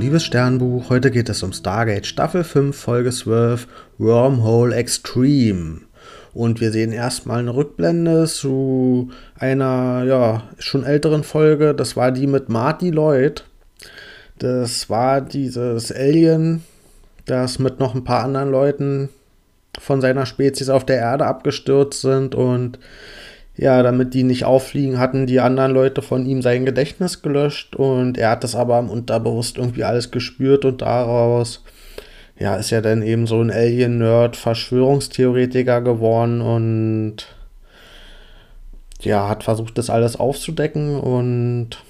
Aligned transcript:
liebes 0.00 0.24
Sternbuch, 0.24 0.90
heute 0.90 1.10
geht 1.10 1.28
es 1.28 1.42
um 1.42 1.52
Stargate 1.52 2.06
Staffel 2.06 2.44
5, 2.44 2.76
Folge 2.76 3.10
12, 3.10 3.66
Wormhole 3.98 4.74
Extreme. 4.74 5.80
Und 6.34 6.60
wir 6.60 6.70
sehen 6.70 6.92
erstmal 6.92 7.40
eine 7.40 7.54
Rückblende 7.54 8.26
zu 8.26 9.10
einer, 9.38 10.04
ja, 10.06 10.42
schon 10.58 10.84
älteren 10.84 11.24
Folge. 11.24 11.74
Das 11.74 11.96
war 11.96 12.12
die 12.12 12.26
mit 12.26 12.48
Marty 12.48 12.90
Lloyd. 12.90 13.44
Das 14.38 14.88
war 14.88 15.20
dieses 15.20 15.90
Alien, 15.90 16.62
das 17.24 17.58
mit 17.58 17.80
noch 17.80 17.94
ein 17.94 18.04
paar 18.04 18.22
anderen 18.22 18.50
Leuten 18.50 19.08
von 19.80 20.00
seiner 20.00 20.26
Spezies 20.26 20.68
auf 20.68 20.86
der 20.86 20.98
Erde 20.98 21.26
abgestürzt 21.26 22.02
sind 22.02 22.34
und 22.34 22.78
ja, 23.58 23.82
damit 23.82 24.14
die 24.14 24.22
nicht 24.22 24.44
auffliegen, 24.44 25.00
hatten 25.00 25.26
die 25.26 25.40
anderen 25.40 25.72
Leute 25.72 26.00
von 26.00 26.24
ihm 26.26 26.42
sein 26.42 26.64
Gedächtnis 26.64 27.22
gelöscht 27.22 27.74
und 27.74 28.16
er 28.16 28.30
hat 28.30 28.44
das 28.44 28.54
aber 28.54 28.78
im 28.78 28.88
Unterbewusst 28.88 29.58
irgendwie 29.58 29.82
alles 29.82 30.12
gespürt 30.12 30.64
und 30.64 30.80
daraus, 30.80 31.64
ja, 32.38 32.54
ist 32.54 32.70
er 32.70 32.82
dann 32.82 33.02
eben 33.02 33.26
so 33.26 33.40
ein 33.42 33.50
Alien-Nerd, 33.50 34.36
Verschwörungstheoretiker 34.36 35.80
geworden 35.80 36.40
und 36.40 37.26
ja, 39.00 39.28
hat 39.28 39.42
versucht, 39.42 39.76
das 39.76 39.90
alles 39.90 40.14
aufzudecken 40.14 41.00
und 41.00 41.82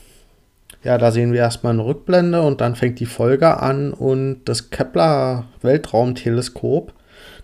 ja, 0.82 0.96
da 0.96 1.10
sehen 1.12 1.34
wir 1.34 1.40
erstmal 1.40 1.74
eine 1.74 1.84
Rückblende 1.84 2.40
und 2.40 2.62
dann 2.62 2.76
fängt 2.76 2.98
die 2.98 3.06
Folge 3.06 3.58
an 3.60 3.92
und 3.92 4.40
das 4.46 4.70
Kepler 4.70 5.44
Weltraumteleskop, 5.60 6.94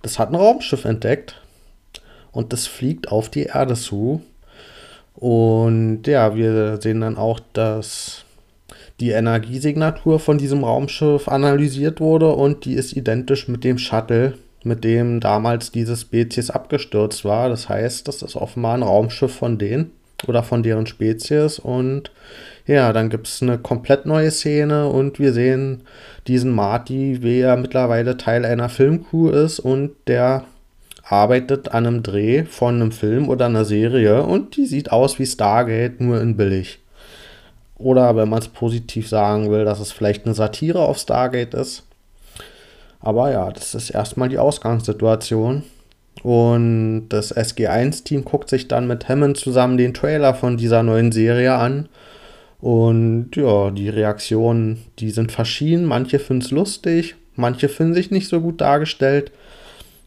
das 0.01 0.19
hat 0.19 0.31
ein 0.31 0.37
Raumschiff 0.37 0.87
entdeckt 0.87 1.43
und 2.35 2.53
das 2.53 2.67
fliegt 2.67 3.11
auf 3.11 3.31
die 3.31 3.45
Erde 3.45 3.75
zu. 3.75 4.21
Und 5.15 6.07
ja, 6.07 6.35
wir 6.35 6.81
sehen 6.83 7.01
dann 7.01 7.17
auch, 7.17 7.41
dass 7.53 8.25
die 9.01 9.11
Energiesignatur 9.11 10.21
von 10.21 10.39
diesem 10.39 10.65
Raumschiff 10.65 11.29
analysiert 11.29 12.01
wurde 12.01 12.33
und 12.33 12.65
die 12.65 12.75
ist 12.75 12.97
identisch 12.97 13.49
mit 13.49 13.65
dem 13.65 13.79
Shuttle, 13.79 14.35
mit 14.65 14.85
dem 14.85 15.21
damals 15.21 15.73
diese 15.73 15.97
Spezies 15.97 16.51
abgestürzt 16.51 17.25
war. 17.25 17.49
Das 17.49 17.69
heißt, 17.69 18.07
das 18.09 18.23
ist 18.23 18.37
offenbar 18.37 18.75
ein 18.75 18.83
Raumschiff 18.83 19.35
von 19.35 19.59
denen 19.59 19.93
oder 20.27 20.43
von 20.43 20.63
deren 20.63 20.87
Spezies 20.87 21.59
und 21.59 22.11
ja, 22.67 22.93
dann 22.93 23.11
gibt 23.11 23.27
es 23.27 23.43
eine 23.43 23.59
komplett 23.59 24.07
neue 24.07 24.31
Szene 24.31 24.89
und 24.89 25.19
wir 25.19 25.33
sehen 25.35 25.83
diesen 26.27 26.51
Marty, 26.51 27.19
wie 27.23 27.41
er 27.41 27.57
mittlerweile 27.57 28.17
Teil 28.17 28.45
einer 28.47 28.71
Filmcrew 28.71 29.29
ist 29.29 29.61
und 29.61 29.91
der 30.07 30.45
arbeitet 31.05 31.69
an 31.69 31.87
einem 31.87 32.03
Dreh 32.03 32.45
von 32.45 32.77
einem 32.77 32.93
Film 32.93 33.29
oder 33.29 33.47
einer 33.47 33.65
Serie 33.65 34.23
und 34.23 34.57
die 34.57 34.67
sieht 34.67 34.91
aus 34.91 35.19
wie 35.19 35.27
Stargate, 35.27 36.01
nur 36.01 36.21
in 36.21 36.37
billig. 36.37 36.81
Oder 37.77 38.17
wenn 38.17 38.29
man 38.29 38.39
es 38.39 38.49
positiv 38.49 39.09
sagen 39.09 39.51
will, 39.51 39.65
dass 39.65 39.81
es 39.81 39.93
vielleicht 39.93 40.25
eine 40.25 40.35
Satire 40.35 40.81
auf 40.81 40.99
Stargate 40.99 41.55
ist. 41.55 41.85
Aber 43.01 43.31
ja, 43.31 43.51
das 43.51 43.75
ist 43.75 43.91
erstmal 43.91 44.29
die 44.31 44.39
Ausgangssituation. 44.39 45.65
Und 46.23 47.09
das 47.11 47.37
SG1-Team 47.37 48.25
guckt 48.25 48.49
sich 48.49 48.69
dann 48.69 48.87
mit 48.87 49.09
Hammond 49.09 49.37
zusammen 49.37 49.77
den 49.77 49.93
Trailer 49.93 50.33
von 50.33 50.57
dieser 50.57 50.83
neuen 50.83 51.13
Serie 51.13 51.55
an. 51.55 51.89
Und 52.61 53.33
ja, 53.35 53.71
die 53.71 53.91
Reaktionen, 53.91 54.83
die 54.99 55.11
sind 55.11 55.33
verschieden. 55.33 55.85
Manche 55.85 56.19
finden 56.19 56.43
es 56.43 56.51
lustig, 56.51 57.17
manche 57.37 57.69
finden 57.69 57.93
sich 57.93 58.11
nicht 58.11 58.29
so 58.29 58.41
gut 58.41 58.63
dargestellt. 58.63 59.33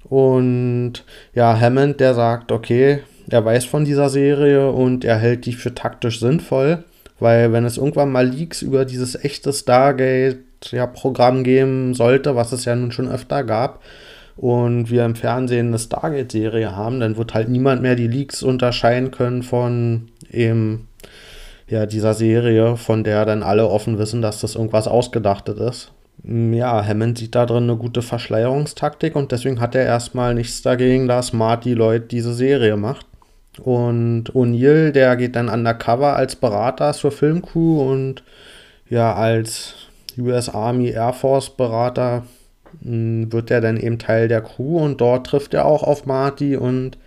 Und 0.10 1.04
ja, 1.34 1.60
Hammond, 1.60 2.00
der 2.00 2.14
sagt, 2.14 2.52
okay, 2.52 3.00
er 3.30 3.44
weiß 3.44 3.66
von 3.66 3.86
dieser 3.86 4.10
Serie 4.10 4.72
und 4.72 5.04
er 5.04 5.18
hält 5.18 5.46
die 5.46 5.54
für 5.54 5.76
taktisch 5.76 6.20
sinnvoll, 6.20 6.84
weil 7.20 7.52
wenn 7.52 7.66
es 7.66 7.78
irgendwann 7.78 8.12
mal 8.12 8.26
Leaks 8.28 8.62
über 8.62 8.86
dieses 8.86 9.22
echte 9.22 9.52
Stargate-Programm 9.52 11.38
ja, 11.38 11.44
geben 11.44 11.94
sollte, 11.94 12.36
was 12.36 12.54
es 12.54 12.66
ja 12.66 12.76
nun 12.76 12.92
schon 12.92 13.10
öfter 13.10 13.44
gab, 13.44 13.82
und 14.38 14.92
wir 14.92 15.04
im 15.04 15.16
Fernsehen 15.16 15.67
eine 15.67 15.80
Stargate-Serie 15.80 16.76
haben, 16.76 17.00
dann 17.00 17.17
wird 17.17 17.34
halt 17.34 17.50
niemand 17.50 17.82
mehr 17.82 17.96
die 17.96 18.08
Leaks 18.08 18.44
unterscheiden 18.44 19.12
können 19.12 19.42
von 19.42 20.10
eben 20.32 20.88
ja, 21.67 21.86
dieser 21.86 22.14
Serie, 22.14 22.78
von 22.78 23.04
der 23.04 23.26
dann 23.26 23.44
alle 23.44 23.67
offen 23.67 23.98
wissen, 23.98 24.22
dass 24.22 24.40
das 24.40 24.56
irgendwas 24.56 24.88
Ausgedachtes 24.88 25.60
ist. 25.60 25.92
Mm, 26.23 26.54
ja, 26.54 26.83
Hammond 26.86 27.17
sieht 27.17 27.36
da 27.36 27.45
drin 27.45 27.64
eine 27.64 27.78
gute 27.78 28.02
Verschleierungstaktik 28.02 29.16
und 29.16 29.32
deswegen 29.32 29.60
hat 29.60 29.76
er 29.76 29.86
erstmal 29.86 30.33
nichts 30.33 30.61
dagegen, 30.61 31.08
dass 31.08 31.33
Marty 31.33 31.73
Lloyd 31.73 32.11
diese 32.11 32.33
Serie 32.33 32.78
macht. 32.78 33.05
Und 33.64 34.32
O'Neill, 34.33 34.92
der 34.92 35.16
geht 35.16 35.36
dann 35.36 35.50
undercover 35.50 36.16
als 36.16 36.36
Berater 36.36 36.94
zur 36.94 37.11
Filmcrew 37.11 37.82
und 37.82 38.23
ja, 38.89 39.14
als 39.16 39.76
US 40.17 40.50
Army 40.50 40.89
Air 40.89 41.14
Force 41.14 41.50
Berater 41.50 42.23
mm, 42.82 43.32
wird 43.32 43.52
er 43.52 43.61
dann 43.61 43.78
eben 43.78 43.99
Teil 43.99 44.28
der 44.28 44.42
Crew 44.42 44.80
und 44.80 45.02
dort 45.02 45.28
trifft 45.28 45.54
er 45.54 45.66
auch 45.66 45.84
auf 45.84 46.05
Marty 46.05 46.55
und 46.55 46.98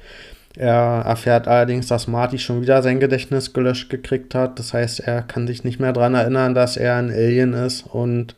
er 0.57 1.03
erfährt 1.07 1.47
allerdings, 1.47 1.87
dass 1.87 2.09
Marty 2.09 2.39
schon 2.39 2.61
wieder 2.61 2.83
sein 2.83 2.99
Gedächtnis 3.01 3.53
gelöscht 3.53 3.89
gekriegt 3.89 4.35
hat. 4.35 4.59
Das 4.59 4.75
heißt, 4.75 5.01
er 5.01 5.23
kann 5.23 5.47
sich 5.47 5.63
nicht 5.63 5.79
mehr 5.79 5.93
daran 5.93 6.15
erinnern, 6.15 6.55
dass 6.55 6.77
er 6.77 6.97
ein 6.97 7.11
Alien 7.11 7.53
ist 7.53 7.87
und 7.87 8.35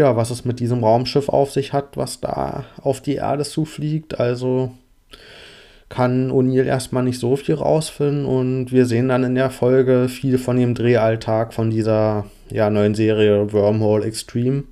ja, 0.00 0.16
was 0.16 0.30
es 0.30 0.44
mit 0.44 0.60
diesem 0.60 0.82
Raumschiff 0.82 1.28
auf 1.28 1.52
sich 1.52 1.72
hat, 1.72 1.96
was 1.96 2.20
da 2.20 2.64
auf 2.82 3.00
die 3.00 3.16
Erde 3.16 3.44
zufliegt. 3.44 4.18
Also 4.18 4.72
kann 5.90 6.30
O'Neill 6.30 6.64
erstmal 6.64 7.02
nicht 7.02 7.20
so 7.20 7.36
viel 7.36 7.56
rausfinden 7.56 8.24
und 8.24 8.72
wir 8.72 8.86
sehen 8.86 9.08
dann 9.08 9.24
in 9.24 9.34
der 9.34 9.50
Folge 9.50 10.08
viel 10.08 10.38
von 10.38 10.56
dem 10.56 10.74
Drehalltag 10.74 11.52
von 11.52 11.70
dieser 11.70 12.24
ja, 12.50 12.70
neuen 12.70 12.94
Serie 12.94 13.52
Wormhole 13.52 14.06
Extreme. 14.06 14.64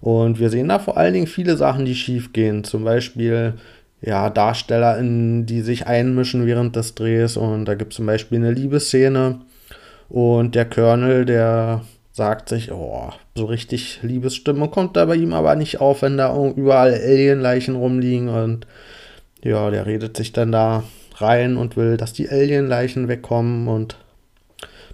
Und 0.00 0.40
wir 0.40 0.50
sehen 0.50 0.68
da 0.68 0.78
vor 0.78 0.96
allen 0.96 1.14
Dingen 1.14 1.26
viele 1.26 1.56
Sachen, 1.56 1.84
die 1.84 1.94
schief 1.94 2.32
gehen. 2.32 2.64
Zum 2.64 2.84
Beispiel 2.84 3.54
ja, 4.02 4.30
DarstellerInnen, 4.30 5.46
die 5.46 5.60
sich 5.60 5.86
einmischen 5.86 6.46
während 6.46 6.74
des 6.74 6.94
Drehs. 6.94 7.36
Und 7.36 7.66
da 7.66 7.74
gibt 7.74 7.92
es 7.92 7.96
zum 7.96 8.06
Beispiel 8.06 8.38
eine 8.38 8.52
Liebesszene. 8.52 9.40
Und 10.08 10.54
der 10.54 10.64
Colonel, 10.66 11.24
der 11.24 11.82
sagt 12.16 12.48
sich, 12.48 12.72
oh, 12.72 13.10
so 13.34 13.44
richtig 13.44 13.98
Liebesstimme 14.00 14.68
kommt 14.68 14.96
da 14.96 15.04
bei 15.04 15.16
ihm 15.16 15.34
aber 15.34 15.54
nicht 15.54 15.82
auf, 15.82 16.00
wenn 16.00 16.16
da 16.16 16.34
überall 16.56 16.94
Alienleichen 16.94 17.76
rumliegen 17.76 18.30
und 18.30 18.66
ja, 19.42 19.70
der 19.70 19.84
redet 19.84 20.16
sich 20.16 20.32
dann 20.32 20.50
da 20.50 20.84
rein 21.16 21.58
und 21.58 21.76
will, 21.76 21.98
dass 21.98 22.14
die 22.14 22.30
Alienleichen 22.30 23.08
wegkommen 23.08 23.68
und 23.68 23.98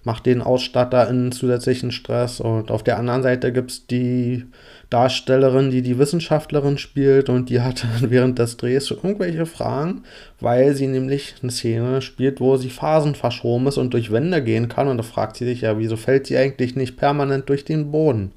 macht 0.05 0.27
den 0.27 0.43
Ausstatter 0.43 1.09
in 1.09 1.33
zusätzlichen 1.33 1.93
Stress. 1.93 2.41
Und 2.41 2.71
auf 2.71 2.83
der 2.83 2.99
anderen 2.99 3.23
Seite 3.23 3.53
gibt 3.53 3.71
es 3.71 3.87
die 3.87 4.45
Darstellerin, 4.91 5.71
die 5.71 5.83
die 5.83 5.99
Wissenschaftlerin 5.99 6.79
spielt. 6.79 7.29
Und 7.29 7.49
die 7.51 7.61
hat 7.61 7.87
während 8.01 8.39
des 8.39 8.57
Drehs 8.57 8.91
irgendwelche 8.91 9.47
Fragen, 9.47 10.03
weil 10.41 10.75
sie 10.75 10.87
nämlich 10.87 11.35
eine 11.43 11.53
Szene 11.53 12.03
spielt, 12.03 12.41
wo 12.41 12.57
sie 12.57 12.71
phasenverschoben 12.71 13.69
ist 13.69 13.79
und 13.79 13.95
durch 13.95 14.11
Wände 14.11 14.43
gehen 14.43 14.69
kann. 14.69 14.89
Und 14.89 14.97
da 14.97 15.03
fragt 15.03 15.37
sie 15.37 15.45
sich 15.45 15.62
ja, 15.62 15.79
wieso 15.79 15.97
fällt 15.97 16.27
sie 16.27 16.37
eigentlich 16.37 16.75
nicht 16.77 16.97
permanent 16.97 17.49
durch 17.49 17.65
den 17.65 17.93
Boden? 17.93 18.33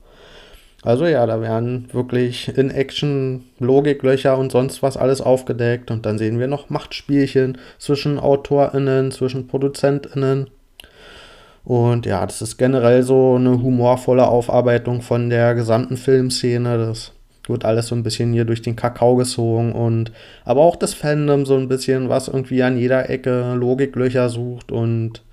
Also 0.84 1.08
ja, 1.08 1.26
da 1.26 1.42
werden 1.42 1.88
wirklich 1.94 2.56
in 2.56 2.70
Action 2.70 3.44
Logiklöcher 3.58 4.38
und 4.38 4.52
sonst 4.52 4.84
was 4.84 4.98
alles 4.98 5.20
aufgedeckt. 5.20 5.90
Und 5.90 6.06
dann 6.06 6.20
sehen 6.20 6.40
wir 6.40 6.46
noch 6.46 6.70
Machtspielchen 6.70 7.58
zwischen 7.80 8.20
AutorInnen, 8.20 9.12
zwischen 9.12 9.48
ProduzentInnen 9.48 10.48
und 11.66 12.06
ja, 12.06 12.24
das 12.26 12.44
ist 12.44 12.58
generell 12.58 13.02
so 13.02 13.36
eine 13.36 13.62
humorvolle 13.62 14.28
Aufarbeitung 14.28 15.02
von 15.02 15.32
der 15.32 15.56
gesamten 15.56 15.98
Filmszene. 15.98 16.78
Das 16.78 17.12
wird 17.48 17.66
alles 17.66 17.88
so 17.88 17.96
ein 17.96 18.04
bisschen 18.04 18.34
hier 18.34 18.46
durch 18.46 18.62
den 18.62 18.76
Kakao 18.76 19.16
gezogen 19.16 19.74
und 19.74 20.12
aber 20.46 20.62
auch 20.62 20.76
das 20.76 20.94
Fandom 20.94 21.46
so 21.46 21.58
ein 21.58 21.68
bisschen, 21.68 22.08
was 22.08 22.28
irgendwie 22.28 22.62
an 22.62 22.78
jeder 22.78 23.10
Ecke 23.10 23.56
Logiklöcher 23.56 24.30
sucht 24.30 24.72
und 24.72 25.24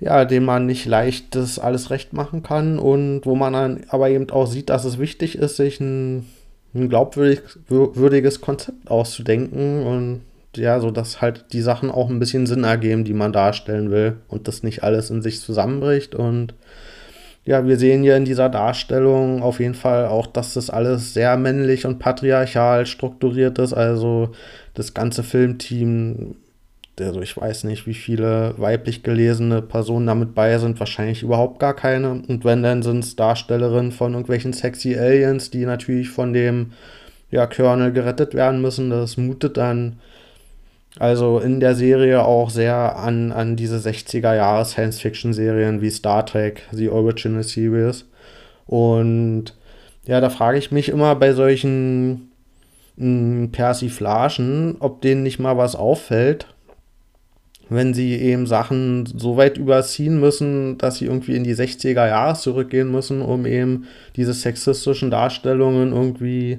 ja, 0.00 0.24
dem 0.24 0.44
man 0.44 0.66
nicht 0.66 0.84
leicht 0.84 1.34
das 1.34 1.58
alles 1.58 1.90
recht 1.90 2.12
machen 2.12 2.42
kann 2.42 2.78
und 2.78 3.24
wo 3.24 3.34
man 3.34 3.52
dann 3.54 3.80
aber 3.88 4.10
eben 4.10 4.28
auch 4.30 4.46
sieht, 4.46 4.68
dass 4.68 4.84
es 4.84 4.98
wichtig 4.98 5.36
ist, 5.38 5.56
sich 5.56 5.80
ein, 5.80 6.26
ein 6.74 6.88
glaubwürdiges 6.88 8.40
Konzept 8.40 8.90
auszudenken 8.90 9.86
und 9.86 10.20
ja, 10.56 10.80
so 10.80 10.90
dass 10.90 11.20
halt 11.20 11.46
die 11.52 11.62
Sachen 11.62 11.90
auch 11.90 12.10
ein 12.10 12.18
bisschen 12.18 12.46
Sinn 12.46 12.64
ergeben, 12.64 13.04
die 13.04 13.14
man 13.14 13.32
darstellen 13.32 13.90
will 13.90 14.16
und 14.28 14.48
das 14.48 14.62
nicht 14.62 14.82
alles 14.82 15.10
in 15.10 15.22
sich 15.22 15.40
zusammenbricht. 15.40 16.14
Und 16.14 16.54
ja, 17.44 17.66
wir 17.66 17.76
sehen 17.76 18.02
hier 18.02 18.16
in 18.16 18.24
dieser 18.24 18.48
Darstellung 18.48 19.42
auf 19.42 19.58
jeden 19.58 19.74
Fall 19.74 20.06
auch, 20.06 20.26
dass 20.26 20.54
das 20.54 20.70
alles 20.70 21.14
sehr 21.14 21.36
männlich 21.36 21.86
und 21.86 21.98
patriarchal 21.98 22.86
strukturiert 22.86 23.58
ist. 23.58 23.72
Also 23.72 24.30
das 24.74 24.94
ganze 24.94 25.22
Filmteam, 25.24 26.36
also 27.00 27.20
ich 27.20 27.36
weiß 27.36 27.64
nicht, 27.64 27.86
wie 27.86 27.94
viele 27.94 28.54
weiblich 28.58 29.02
gelesene 29.02 29.60
Personen 29.60 30.06
damit 30.06 30.34
bei 30.34 30.56
sind, 30.58 30.78
wahrscheinlich 30.78 31.22
überhaupt 31.22 31.58
gar 31.58 31.74
keine. 31.74 32.10
Und 32.12 32.44
wenn, 32.44 32.62
dann 32.62 32.82
sind 32.82 33.02
es 33.02 33.16
Darstellerinnen 33.16 33.92
von 33.92 34.12
irgendwelchen 34.12 34.52
sexy 34.52 34.96
Aliens, 34.96 35.50
die 35.50 35.64
natürlich 35.64 36.10
von 36.10 36.32
dem 36.32 36.72
ja, 37.30 37.46
Colonel 37.46 37.92
gerettet 37.92 38.34
werden 38.34 38.62
müssen. 38.62 38.90
Das 38.90 39.16
mutet 39.16 39.56
dann 39.56 39.98
also 40.98 41.38
in 41.38 41.60
der 41.60 41.74
Serie 41.74 42.24
auch 42.24 42.50
sehr 42.50 42.96
an, 42.96 43.32
an 43.32 43.56
diese 43.56 43.76
60er 43.76 44.34
Jahre 44.34 44.64
Science-Fiction-Serien 44.64 45.80
wie 45.80 45.90
Star 45.90 46.26
Trek, 46.26 46.62
The 46.70 46.90
Original 46.90 47.42
Series. 47.42 48.06
Und 48.66 49.54
ja, 50.04 50.20
da 50.20 50.30
frage 50.30 50.58
ich 50.58 50.70
mich 50.70 50.88
immer 50.88 51.14
bei 51.14 51.32
solchen 51.32 52.32
mh, 52.96 53.48
Persiflagen, 53.52 54.76
ob 54.80 55.00
denen 55.00 55.22
nicht 55.22 55.38
mal 55.38 55.56
was 55.56 55.76
auffällt, 55.76 56.46
wenn 57.70 57.94
sie 57.94 58.14
eben 58.16 58.46
Sachen 58.46 59.06
so 59.06 59.36
weit 59.38 59.56
überziehen 59.56 60.20
müssen, 60.20 60.76
dass 60.76 60.96
sie 60.96 61.06
irgendwie 61.06 61.36
in 61.36 61.44
die 61.44 61.54
60er 61.54 62.06
Jahre 62.06 62.34
zurückgehen 62.34 62.90
müssen, 62.90 63.22
um 63.22 63.46
eben 63.46 63.86
diese 64.16 64.34
sexistischen 64.34 65.10
Darstellungen 65.10 65.92
irgendwie, 65.92 66.58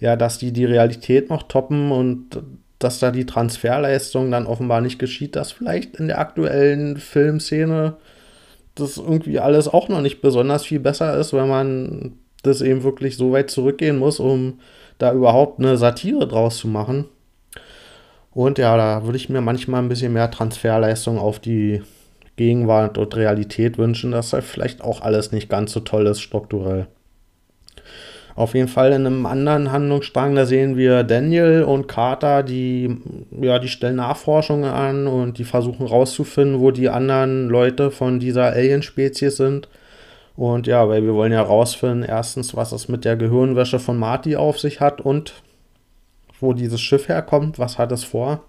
ja, 0.00 0.16
dass 0.16 0.38
die 0.38 0.52
die 0.52 0.64
Realität 0.64 1.30
noch 1.30 1.44
toppen 1.44 1.92
und 1.92 2.42
dass 2.82 2.98
da 2.98 3.10
die 3.10 3.26
Transferleistung 3.26 4.30
dann 4.30 4.46
offenbar 4.46 4.80
nicht 4.80 4.98
geschieht, 4.98 5.36
dass 5.36 5.52
vielleicht 5.52 5.96
in 5.96 6.08
der 6.08 6.18
aktuellen 6.18 6.96
Filmszene 6.96 7.96
das 8.74 8.96
irgendwie 8.96 9.38
alles 9.38 9.68
auch 9.68 9.88
noch 9.88 10.00
nicht 10.00 10.20
besonders 10.20 10.64
viel 10.64 10.80
besser 10.80 11.16
ist, 11.18 11.32
wenn 11.32 11.48
man 11.48 12.12
das 12.42 12.60
eben 12.60 12.82
wirklich 12.82 13.16
so 13.16 13.32
weit 13.32 13.50
zurückgehen 13.50 13.98
muss, 13.98 14.18
um 14.18 14.60
da 14.98 15.12
überhaupt 15.12 15.58
eine 15.58 15.76
Satire 15.76 16.26
draus 16.26 16.58
zu 16.58 16.68
machen. 16.68 17.06
Und 18.32 18.58
ja, 18.58 18.76
da 18.76 19.04
würde 19.04 19.18
ich 19.18 19.28
mir 19.28 19.42
manchmal 19.42 19.82
ein 19.82 19.88
bisschen 19.88 20.12
mehr 20.12 20.30
Transferleistung 20.30 21.18
auf 21.18 21.38
die 21.38 21.82
Gegenwart 22.36 22.96
und 22.96 23.14
Realität 23.14 23.76
wünschen, 23.76 24.12
dass 24.12 24.32
halt 24.32 24.44
vielleicht 24.44 24.80
auch 24.80 25.02
alles 25.02 25.32
nicht 25.32 25.50
ganz 25.50 25.72
so 25.72 25.80
toll 25.80 26.06
ist 26.06 26.20
strukturell. 26.20 26.86
Auf 28.34 28.54
jeden 28.54 28.68
Fall 28.68 28.92
in 28.92 29.06
einem 29.06 29.26
anderen 29.26 29.72
Handlungsstrang, 29.72 30.34
da 30.34 30.46
sehen 30.46 30.76
wir 30.76 31.02
Daniel 31.02 31.64
und 31.64 31.86
Carter, 31.86 32.42
die, 32.42 32.96
ja, 33.30 33.58
die 33.58 33.68
stellen 33.68 33.96
Nachforschungen 33.96 34.70
an 34.70 35.06
und 35.06 35.38
die 35.38 35.44
versuchen 35.44 35.86
rauszufinden, 35.86 36.60
wo 36.60 36.70
die 36.70 36.88
anderen 36.88 37.48
Leute 37.48 37.90
von 37.90 38.20
dieser 38.20 38.52
Alien-Spezies 38.52 39.36
sind. 39.36 39.68
Und 40.34 40.66
ja, 40.66 40.88
weil 40.88 41.02
wir 41.02 41.14
wollen 41.14 41.32
ja 41.32 41.42
rausfinden, 41.42 42.08
erstens, 42.08 42.56
was 42.56 42.72
es 42.72 42.88
mit 42.88 43.04
der 43.04 43.16
Gehirnwäsche 43.16 43.78
von 43.78 43.98
Marty 43.98 44.36
auf 44.36 44.58
sich 44.58 44.80
hat 44.80 45.00
und 45.02 45.34
wo 46.40 46.54
dieses 46.54 46.80
Schiff 46.80 47.08
herkommt, 47.08 47.58
was 47.58 47.78
hat 47.78 47.92
es 47.92 48.02
vor. 48.02 48.42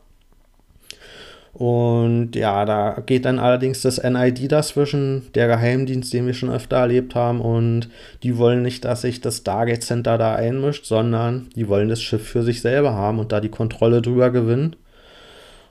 Und 1.53 2.35
ja, 2.35 2.65
da 2.65 3.03
geht 3.05 3.25
dann 3.25 3.38
allerdings 3.38 3.83
das 3.83 4.01
NID 4.01 4.51
dazwischen, 4.51 5.27
der 5.35 5.47
Geheimdienst, 5.47 6.11
den 6.11 6.25
wir 6.25 6.33
schon 6.33 6.50
öfter 6.50 6.77
erlebt 6.77 7.13
haben. 7.13 7.41
Und 7.41 7.89
die 8.23 8.38
wollen 8.39 8.63
nicht, 8.63 8.85
dass 8.85 9.01
sich 9.01 9.21
das 9.21 9.38
Stargate 9.38 9.83
Center 9.83 10.17
da 10.17 10.33
einmischt, 10.33 10.85
sondern 10.85 11.50
die 11.55 11.67
wollen 11.67 11.89
das 11.89 12.01
Schiff 12.01 12.27
für 12.27 12.41
sich 12.41 12.61
selber 12.61 12.94
haben 12.94 13.19
und 13.19 13.31
da 13.31 13.39
die 13.39 13.50
Kontrolle 13.50 14.01
drüber 14.01 14.31
gewinnen. 14.31 14.75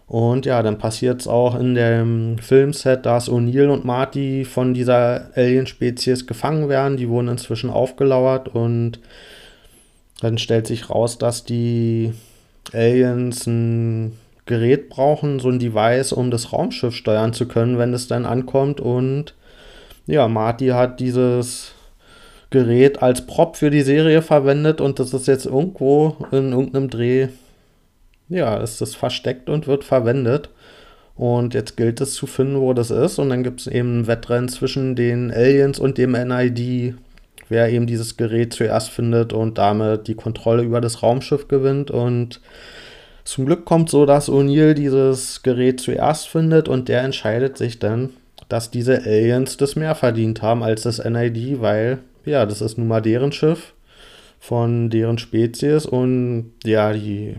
Und 0.07 0.47
ja, 0.47 0.63
dann 0.63 0.79
passiert 0.79 1.21
es 1.21 1.27
auch 1.27 1.59
in 1.59 1.75
dem 1.75 2.39
Filmset, 2.39 3.05
dass 3.05 3.29
O'Neill 3.29 3.69
und 3.69 3.85
Marty 3.85 4.45
von 4.45 4.75
dieser 4.75 5.31
Alien-Spezies 5.35 6.27
gefangen 6.27 6.69
werden. 6.69 6.97
Die 6.97 7.09
wurden 7.09 7.29
inzwischen 7.29 7.71
aufgelauert 7.71 8.49
und 8.49 9.01
dann 10.21 10.39
stellt 10.39 10.69
sich 10.69 10.91
raus, 10.91 11.19
dass 11.19 11.45
die 11.45 12.13
Aliens 12.73 13.47
ein 13.47 14.19
Gerät 14.47 14.89
brauchen, 14.89 15.39
so 15.39 15.49
ein 15.49 15.59
Device, 15.59 16.13
um 16.13 16.31
das 16.31 16.53
Raumschiff 16.53 16.95
steuern 16.95 17.33
zu 17.33 17.47
können, 17.47 17.79
wenn 17.79 17.95
es 17.95 18.09
dann 18.09 18.27
ankommt. 18.27 18.81
Und 18.81 19.35
ja, 20.07 20.27
Marty 20.29 20.69
hat 20.69 21.01
dieses 21.01 21.73
Gerät 22.51 23.03
als 23.03 23.27
Prop 23.27 23.57
für 23.57 23.71
die 23.71 23.83
Serie 23.83 24.21
verwendet 24.21 24.81
und 24.81 24.99
das 24.99 25.15
ist 25.15 25.27
jetzt 25.27 25.47
irgendwo 25.47 26.17
in 26.33 26.53
irgendeinem 26.53 26.91
Dreh, 26.91 27.29
ja, 28.29 28.57
ist 28.57 28.81
das 28.81 28.95
versteckt 28.95 29.49
und 29.49 29.67
wird 29.67 29.85
verwendet. 29.85 30.51
Und 31.15 31.55
jetzt 31.55 31.77
gilt 31.77 32.01
es 32.01 32.15
zu 32.15 32.27
finden, 32.27 32.61
wo 32.61 32.73
das 32.73 32.91
ist. 32.91 33.19
Und 33.19 33.29
dann 33.29 33.43
gibt 33.43 33.61
es 33.61 33.67
eben 33.67 34.01
ein 34.01 34.07
Wettrennen 34.07 34.49
zwischen 34.49 34.97
den 34.97 35.31
Aliens 35.31 35.79
und 35.79 35.99
dem 35.99 36.13
NID, 36.13 36.95
wer 37.49 37.69
eben 37.71 37.87
dieses 37.87 38.17
Gerät 38.17 38.55
zuerst 38.55 38.91
findet 38.91 39.33
und 39.33 39.59
damit 39.59 40.09
die 40.09 40.15
Kontrolle 40.15 40.63
über 40.63 40.81
das 40.81 41.03
Raumschiff 41.03 41.49
gewinnt. 41.49 41.91
Und 41.91 42.41
zum 43.25 43.47
Glück 43.47 43.65
kommt 43.65 43.89
so, 43.91 44.07
dass 44.07 44.29
O'Neill 44.29 44.75
dieses 44.75 45.43
Gerät 45.43 45.81
zuerst 45.81 46.29
findet 46.29 46.69
und 46.69 46.89
der 46.89 47.03
entscheidet 47.03 47.57
sich 47.57 47.79
dann, 47.79 48.11
dass 48.49 48.71
diese 48.71 49.03
Aliens 49.05 49.57
das 49.57 49.77
mehr 49.77 49.95
verdient 49.95 50.43
haben 50.43 50.63
als 50.63 50.83
das 50.83 51.03
NID, 51.03 51.61
weil 51.61 51.99
ja, 52.25 52.47
das 52.47 52.61
ist 52.61 52.79
nun 52.79 52.89
mal 52.89 53.01
deren 53.01 53.33
Schiff 53.33 53.75
von 54.39 54.91
deren 54.91 55.19
Spezies 55.19 55.87
und 55.87 56.53
ja, 56.65 56.93
die 56.93 57.37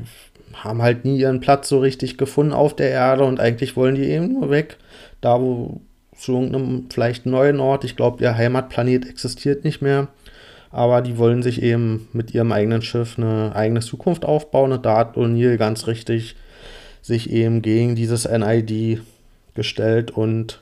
haben 0.54 0.82
halt 0.82 1.04
nie 1.04 1.20
ihren 1.20 1.40
Platz 1.40 1.68
so 1.70 1.80
richtig 1.80 2.18
gefunden 2.18 2.54
auf 2.54 2.76
der 2.76 2.92
Erde 2.92 3.26
und 3.26 3.40
eigentlich 3.40 3.76
wollen 3.76 3.96
die 3.96 4.06
eben 4.06 4.34
nur 4.34 4.50
weg, 4.50 4.78
da 5.20 5.42
wo 5.42 5.82
zu 6.16 6.34
irgendeinem 6.34 6.86
vielleicht 6.92 7.26
neuen 7.26 7.60
Ort. 7.60 7.84
Ich 7.84 7.96
glaube, 7.96 8.24
ihr 8.24 8.38
Heimatplanet 8.38 9.10
existiert 9.10 9.64
nicht 9.64 9.82
mehr. 9.82 10.08
Aber 10.74 11.04
die 11.04 11.20
wollen 11.20 11.44
sich 11.44 11.62
eben 11.62 12.08
mit 12.14 12.34
ihrem 12.34 12.52
eigenen 12.52 12.82
Schiff 12.82 13.20
eine 13.20 13.56
eigene 13.56 13.82
Zukunft 13.82 14.26
aufbauen. 14.26 14.72
Und 14.72 14.86
da 14.88 14.98
hat 14.98 15.16
O'Neill 15.16 15.58
ganz 15.58 15.86
richtig 15.86 16.36
sich 17.04 17.30
eben 17.30 17.62
gegen 17.62 17.96
dieses 17.96 18.28
NID 18.28 19.02
gestellt 19.54 20.10
und 20.10 20.62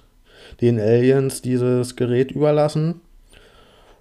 den 0.59 0.79
Aliens 0.81 1.41
dieses 1.41 1.95
Gerät 1.95 2.31
überlassen. 2.31 2.99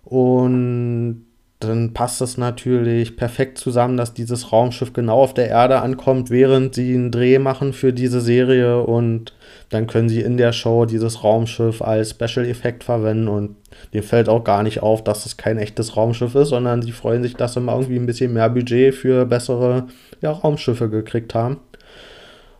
Und 0.04 1.26
dann 1.60 1.92
passt 1.92 2.22
es 2.22 2.38
natürlich 2.38 3.16
perfekt 3.16 3.58
zusammen, 3.58 3.98
dass 3.98 4.14
dieses 4.14 4.50
Raumschiff 4.50 4.94
genau 4.94 5.20
auf 5.20 5.34
der 5.34 5.48
Erde 5.48 5.80
ankommt, 5.80 6.30
während 6.30 6.74
sie 6.74 6.94
einen 6.94 7.10
Dreh 7.10 7.38
machen 7.38 7.74
für 7.74 7.92
diese 7.92 8.22
Serie 8.22 8.80
und 8.82 9.34
dann 9.68 9.86
können 9.86 10.08
sie 10.08 10.22
in 10.22 10.38
der 10.38 10.52
Show 10.52 10.86
dieses 10.86 11.22
Raumschiff 11.22 11.82
als 11.82 12.10
Special 12.10 12.46
Effekt 12.46 12.82
verwenden 12.82 13.28
und 13.28 13.56
dem 13.92 14.02
fällt 14.02 14.28
auch 14.28 14.42
gar 14.42 14.62
nicht 14.62 14.82
auf, 14.82 15.04
dass 15.04 15.26
es 15.26 15.36
kein 15.36 15.58
echtes 15.58 15.96
Raumschiff 15.96 16.34
ist, 16.34 16.48
sondern 16.48 16.80
sie 16.82 16.92
freuen 16.92 17.22
sich, 17.22 17.34
dass 17.34 17.52
sie 17.52 17.60
mal 17.60 17.74
irgendwie 17.76 17.98
ein 17.98 18.06
bisschen 18.06 18.32
mehr 18.32 18.48
Budget 18.48 18.94
für 18.94 19.26
bessere 19.26 19.86
ja, 20.22 20.30
Raumschiffe 20.32 20.88
gekriegt 20.88 21.34
haben. 21.34 21.58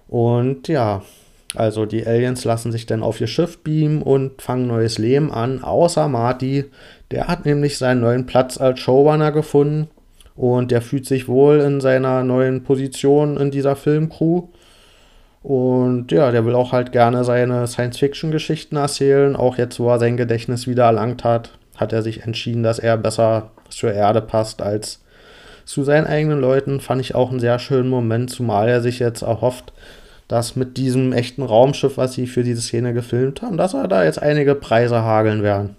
Und 0.09 0.69
ja, 0.69 1.03
also 1.57 1.85
die 1.85 2.07
Aliens 2.07 2.45
lassen 2.45 2.71
sich 2.71 2.87
dann 2.87 3.03
auf 3.03 3.21
ihr 3.21 3.27
Schiff 3.27 3.59
beamen 3.59 4.03
und 4.03 4.41
fangen 4.41 4.69
neues 4.69 4.99
Leben 4.99 5.33
an, 5.33 5.65
außer 5.65 6.09
Marty. 6.09 6.67
Der 7.11 7.27
hat 7.27 7.45
nämlich 7.45 7.77
seinen 7.79 8.01
neuen 8.01 8.27
Platz 8.27 8.59
als 8.59 8.79
Showrunner 8.81 9.33
gefunden 9.33 9.89
und 10.37 10.71
der 10.71 10.81
fühlt 10.81 11.07
sich 11.07 11.29
wohl 11.29 11.59
in 11.61 11.81
seiner 11.81 12.23
neuen 12.23 12.63
Position 12.63 13.37
in 13.37 13.51
dieser 13.51 13.75
Filmcrew. 13.75 14.45
Und 15.43 16.13
ja, 16.13 16.31
der 16.31 16.45
will 16.45 16.55
auch 16.55 16.73
halt 16.73 16.93
gerne 16.93 17.25
seine 17.25 17.67
Science-Fiction-Geschichten 17.67 18.77
erzählen. 18.77 19.37
Auch 19.37 19.57
jetzt, 19.57 19.81
wo 19.81 19.89
er 19.89 19.99
sein 19.99 20.17
Gedächtnis 20.17 20.67
wieder 20.67 20.85
erlangt 20.85 21.25
hat, 21.25 21.59
hat 21.77 21.93
er 21.93 22.03
sich 22.03 22.23
entschieden, 22.23 22.63
dass 22.63 22.79
er 22.79 22.97
besser 22.97 23.51
zur 23.71 23.93
Erde 23.93 24.21
passt 24.21 24.63
als 24.63 25.03
zu 25.65 25.83
seinen 25.83 26.07
eigenen 26.07 26.41
Leuten. 26.41 26.81
Fand 26.81 27.01
ich 27.01 27.15
auch 27.15 27.31
einen 27.31 27.41
sehr 27.41 27.59
schönen 27.59 27.89
Moment, 27.89 28.31
zumal 28.31 28.69
er 28.69 28.83
sich 28.83 28.99
jetzt 28.99 29.23
erhofft, 29.23 29.73
dass 30.31 30.55
mit 30.55 30.77
diesem 30.77 31.13
echten 31.13 31.43
Raumschiff, 31.43 31.97
was 31.97 32.13
sie 32.13 32.29
für 32.29 32.45
diese 32.45 32.61
Szene 32.61 32.95
gefilmt 32.95 33.43
haben, 33.43 33.57
dass 33.57 33.75
er 33.75 33.89
da 33.89 34.05
jetzt 34.05 34.23
einige 34.23 34.55
Preise 34.55 35.03
hageln 35.03 35.43
werden. 35.43 35.75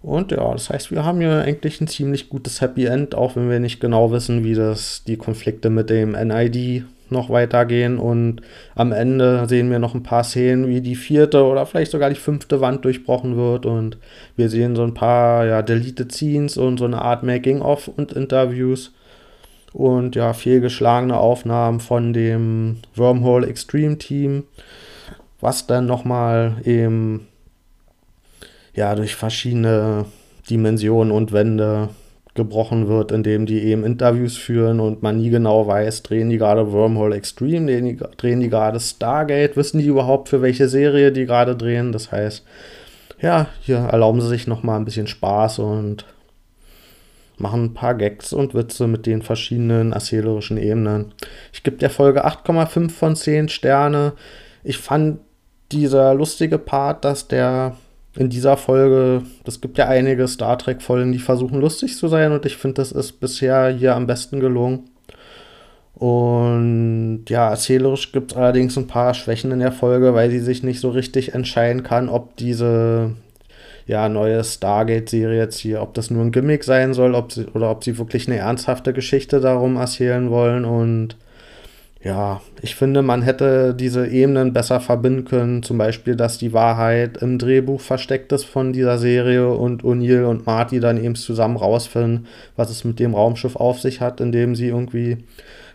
Und 0.00 0.32
ja, 0.32 0.50
das 0.50 0.70
heißt, 0.70 0.90
wir 0.90 1.04
haben 1.04 1.20
hier 1.20 1.42
eigentlich 1.42 1.78
ein 1.82 1.88
ziemlich 1.88 2.30
gutes 2.30 2.62
Happy 2.62 2.86
End, 2.86 3.14
auch 3.14 3.36
wenn 3.36 3.50
wir 3.50 3.60
nicht 3.60 3.80
genau 3.80 4.10
wissen, 4.12 4.44
wie 4.44 4.54
das 4.54 5.04
die 5.04 5.18
Konflikte 5.18 5.68
mit 5.68 5.90
dem 5.90 6.12
NID 6.12 6.84
noch 7.10 7.28
weitergehen. 7.28 7.98
Und 7.98 8.40
am 8.74 8.92
Ende 8.92 9.46
sehen 9.46 9.70
wir 9.70 9.78
noch 9.78 9.94
ein 9.94 10.02
paar 10.02 10.24
Szenen, 10.24 10.66
wie 10.66 10.80
die 10.80 10.96
vierte 10.96 11.44
oder 11.44 11.66
vielleicht 11.66 11.92
sogar 11.92 12.08
die 12.08 12.16
fünfte 12.16 12.62
Wand 12.62 12.82
durchbrochen 12.86 13.36
wird. 13.36 13.66
Und 13.66 13.98
wir 14.36 14.48
sehen 14.48 14.74
so 14.74 14.84
ein 14.84 14.94
paar 14.94 15.44
ja, 15.44 15.60
Deleted 15.60 16.12
Scenes 16.12 16.56
und 16.56 16.78
so 16.78 16.86
eine 16.86 17.02
Art 17.02 17.24
Making-of 17.24 17.88
und 17.88 18.12
Interviews 18.12 18.92
und 19.72 20.16
ja, 20.16 20.32
fehlgeschlagene 20.32 21.16
Aufnahmen 21.16 21.80
von 21.80 22.12
dem 22.12 22.78
Wormhole 22.94 23.46
Extreme 23.46 23.98
Team, 23.98 24.44
was 25.40 25.66
dann 25.66 25.86
nochmal 25.86 26.56
eben 26.64 27.28
ja 28.74 28.94
durch 28.94 29.14
verschiedene 29.14 30.06
Dimensionen 30.48 31.12
und 31.12 31.32
Wände 31.32 31.90
gebrochen 32.34 32.88
wird, 32.88 33.12
indem 33.12 33.44
die 33.44 33.62
eben 33.62 33.84
Interviews 33.84 34.38
führen 34.38 34.80
und 34.80 35.02
man 35.02 35.18
nie 35.18 35.28
genau 35.28 35.66
weiß, 35.66 36.02
drehen 36.02 36.30
die 36.30 36.38
gerade 36.38 36.72
Wormhole 36.72 37.14
Extreme, 37.14 37.66
drehen 37.66 37.84
die, 37.84 37.96
drehen 38.16 38.40
die 38.40 38.48
gerade 38.48 38.80
Stargate, 38.80 39.56
wissen 39.56 39.78
die 39.78 39.86
überhaupt 39.86 40.30
für 40.30 40.40
welche 40.40 40.68
Serie 40.68 41.12
die 41.12 41.26
gerade 41.26 41.54
drehen. 41.54 41.92
Das 41.92 42.10
heißt, 42.10 42.44
ja, 43.20 43.48
hier 43.60 43.76
erlauben 43.76 44.20
sie 44.22 44.28
sich 44.28 44.46
nochmal 44.46 44.78
ein 44.78 44.86
bisschen 44.86 45.06
Spaß 45.06 45.58
und 45.58 46.06
machen 47.38 47.64
ein 47.64 47.74
paar 47.74 47.94
Gags 47.94 48.32
und 48.32 48.54
Witze 48.54 48.86
mit 48.86 49.06
den 49.06 49.22
verschiedenen 49.22 49.92
erzählerischen 49.92 50.56
Ebenen. 50.56 51.12
Ich 51.52 51.62
gebe 51.62 51.76
der 51.76 51.90
Folge 51.90 52.26
8,5 52.26 52.90
von 52.90 53.16
10 53.16 53.48
Sterne. 53.48 54.12
Ich 54.64 54.78
fand 54.78 55.18
dieser 55.72 56.14
lustige 56.14 56.58
Part, 56.58 57.04
dass 57.04 57.28
der 57.28 57.76
in 58.14 58.28
dieser 58.28 58.56
Folge, 58.56 59.22
das 59.44 59.60
gibt 59.60 59.78
ja 59.78 59.88
einige 59.88 60.28
Star 60.28 60.58
Trek-Folgen, 60.58 61.12
die 61.12 61.18
versuchen 61.18 61.60
lustig 61.60 61.96
zu 61.96 62.08
sein 62.08 62.32
und 62.32 62.44
ich 62.44 62.56
finde, 62.56 62.74
das 62.74 62.92
ist 62.92 63.20
bisher 63.20 63.70
hier 63.70 63.96
am 63.96 64.06
besten 64.06 64.38
gelungen. 64.40 64.90
Und 65.94 67.24
ja, 67.28 67.50
erzählerisch 67.50 68.12
gibt 68.12 68.32
es 68.32 68.36
allerdings 68.36 68.76
ein 68.76 68.86
paar 68.86 69.14
Schwächen 69.14 69.52
in 69.52 69.60
der 69.60 69.72
Folge, 69.72 70.14
weil 70.14 70.30
sie 70.30 70.40
sich 70.40 70.62
nicht 70.62 70.80
so 70.80 70.90
richtig 70.90 71.34
entscheiden 71.34 71.84
kann, 71.84 72.08
ob 72.08 72.36
diese 72.36 73.12
ja, 73.86 74.08
neue 74.08 74.42
Stargate-Serie 74.44 75.38
jetzt 75.38 75.58
hier, 75.58 75.82
ob 75.82 75.94
das 75.94 76.10
nur 76.10 76.22
ein 76.22 76.32
Gimmick 76.32 76.64
sein 76.64 76.94
soll 76.94 77.14
ob 77.14 77.32
sie, 77.32 77.46
oder 77.46 77.70
ob 77.70 77.84
sie 77.84 77.98
wirklich 77.98 78.28
eine 78.28 78.38
ernsthafte 78.38 78.92
Geschichte 78.92 79.40
darum 79.40 79.76
erzählen 79.76 80.30
wollen. 80.30 80.64
Und 80.64 81.16
ja, 82.02 82.40
ich 82.60 82.74
finde, 82.74 83.02
man 83.02 83.22
hätte 83.22 83.74
diese 83.74 84.08
Ebenen 84.08 84.52
besser 84.52 84.80
verbinden 84.80 85.24
können. 85.24 85.62
Zum 85.62 85.78
Beispiel, 85.78 86.16
dass 86.16 86.38
die 86.38 86.52
Wahrheit 86.52 87.18
im 87.18 87.38
Drehbuch 87.38 87.80
versteckt 87.80 88.32
ist 88.32 88.44
von 88.44 88.72
dieser 88.72 88.98
Serie 88.98 89.48
und 89.48 89.84
O'Neill 89.84 90.24
und 90.24 90.46
Marty 90.46 90.80
dann 90.80 91.02
eben 91.02 91.14
zusammen 91.14 91.56
rausfinden, 91.56 92.26
was 92.56 92.70
es 92.70 92.84
mit 92.84 92.98
dem 92.98 93.14
Raumschiff 93.14 93.56
auf 93.56 93.80
sich 93.80 94.00
hat, 94.00 94.20
indem 94.20 94.56
sie 94.56 94.68
irgendwie 94.68 95.18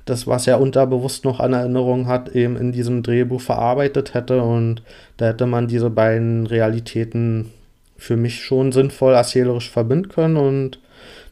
das, 0.04 0.28
was 0.28 0.48
er 0.48 0.60
unterbewusst 0.60 1.26
noch 1.26 1.40
an 1.40 1.54
Erinnerungen 1.54 2.08
hat, 2.08 2.30
eben 2.30 2.58
in 2.58 2.72
diesem 2.72 3.04
Drehbuch 3.04 3.42
verarbeitet 3.42 4.14
hätte. 4.14 4.42
Und 4.42 4.82
da 5.18 5.28
hätte 5.28 5.46
man 5.46 5.68
diese 5.68 5.90
beiden 5.90 6.46
Realitäten 6.48 7.52
für 7.98 8.16
mich 8.16 8.44
schon 8.44 8.72
sinnvoll 8.72 9.14
erzählerisch 9.14 9.70
verbinden 9.70 10.10
können. 10.10 10.38
Und 10.38 10.80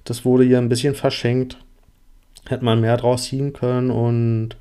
das 0.03 0.25
wurde 0.25 0.43
hier 0.43 0.57
ein 0.57 0.69
bisschen 0.69 0.95
verschenkt. 0.95 1.57
Hätte 2.47 2.65
man 2.65 2.81
mehr 2.81 2.97
draus 2.97 3.25
ziehen 3.25 3.53
können. 3.53 3.91
Und 3.91 4.57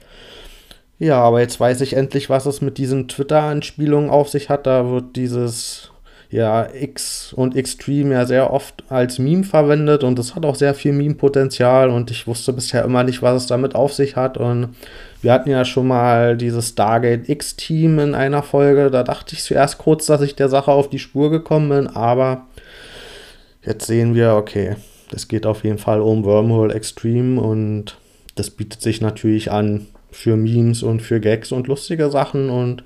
ja, 0.99 1.21
aber 1.21 1.41
jetzt 1.41 1.59
weiß 1.59 1.81
ich 1.81 1.95
endlich, 1.95 2.31
was 2.31 2.47
es 2.47 2.61
mit 2.61 2.79
diesen 2.79 3.09
Twitter-Anspielungen 3.09 4.11
auf 4.11 4.29
sich 4.29 4.49
hat. 4.49 4.67
Da 4.67 4.91
wird 4.91 5.17
dieses 5.17 5.91
ja, 6.35 6.67
X 6.75 7.33
und 7.33 7.55
Extreme 7.55 8.15
ja 8.15 8.27
sehr 8.27 8.53
oft 8.53 8.83
als 8.89 9.21
Meme 9.21 9.45
verwendet 9.45 10.03
und 10.03 10.19
es 10.19 10.35
hat 10.35 10.45
auch 10.45 10.57
sehr 10.57 10.75
viel 10.75 10.93
Meme-Potenzial 10.93 11.91
und 11.91 12.11
ich 12.11 12.27
wusste 12.27 12.53
bisher 12.53 12.85
immer 12.85 13.05
nicht, 13.05 13.23
was 13.23 13.43
es 13.43 13.47
damit 13.47 13.77
auf 13.77 13.95
sich 13.95 14.17
hat 14.17 14.37
und 14.37 14.75
wir 15.23 15.33
hatten 15.33 15.49
ja 15.49 15.65
schon 15.65 15.87
mal 15.87 16.37
dieses 16.37 16.71
Stargate 16.71 17.29
X-Team 17.29 18.01
in 18.01 18.15
einer 18.17 18.43
Folge, 18.43 18.91
da 18.91 19.05
dachte 19.05 19.37
ich 19.37 19.45
zuerst 19.45 19.79
kurz, 19.79 20.07
dass 20.07 20.23
ich 20.23 20.35
der 20.35 20.49
Sache 20.49 20.73
auf 20.73 20.91
die 20.91 20.99
Spur 20.99 21.31
gekommen 21.31 21.69
bin, 21.69 21.87
aber 21.87 22.49
jetzt 23.65 23.87
sehen 23.87 24.17
wir, 24.17 24.35
okay, 24.35 24.75
es 25.13 25.29
geht 25.29 25.47
auf 25.47 25.63
jeden 25.63 25.79
Fall 25.79 26.01
um 26.01 26.25
Wormhole 26.25 26.75
Extreme 26.75 27.41
und 27.41 27.97
das 28.35 28.51
bietet 28.51 28.83
sich 28.83 29.01
natürlich 29.01 29.53
an 29.53 29.87
für 30.11 30.37
Memes 30.37 30.83
und 30.83 31.01
für 31.01 31.21
Gags 31.21 31.53
und 31.53 31.69
lustige 31.69 32.11
Sachen 32.11 32.51
und 32.51 32.83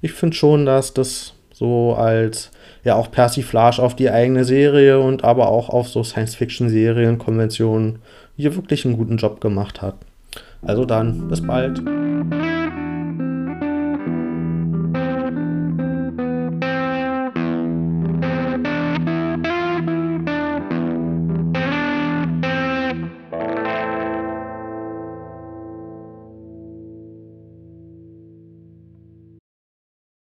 ich 0.00 0.12
finde 0.12 0.36
schon, 0.36 0.64
dass 0.64 0.94
das 0.94 1.32
so 1.52 1.94
als 1.94 2.52
ja 2.84 2.94
auch 2.94 3.10
Persiflage 3.10 3.82
auf 3.82 3.96
die 3.96 4.10
eigene 4.10 4.44
Serie 4.44 5.00
und 5.00 5.24
aber 5.24 5.48
auch 5.48 5.70
auf 5.70 5.88
so 5.88 6.04
Science-Fiction-Serien, 6.04 7.18
Konventionen 7.18 8.00
hier 8.36 8.54
wirklich 8.54 8.84
einen 8.84 8.96
guten 8.96 9.16
Job 9.16 9.40
gemacht 9.40 9.82
hat. 9.82 9.94
Also 10.62 10.84
dann, 10.84 11.28
bis 11.28 11.40
bald. 11.40 11.82